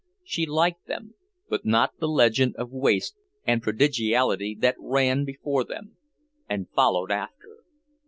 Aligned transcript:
She 0.23 0.47
liked 0.47 0.87
them, 0.87 1.13
but 1.47 1.63
not 1.63 1.99
the 1.99 2.07
legend 2.07 2.55
of 2.55 2.71
waste 2.71 3.15
and 3.45 3.61
prodigality 3.61 4.57
that 4.59 4.75
ran 4.79 5.25
before 5.25 5.63
them 5.63 5.95
and 6.49 6.67
followed 6.71 7.11
after. 7.11 7.59